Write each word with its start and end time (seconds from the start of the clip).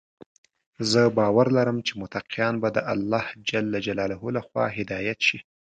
زه 0.91 1.01
باور 1.17 1.47
لرم 1.57 1.77
چې 1.87 1.93
متقیان 2.01 2.53
به 2.61 2.69
د 2.75 2.77
الله 2.93 3.25
لخوا 4.35 4.65
هدايت 4.77 5.19
شي. 5.27 5.37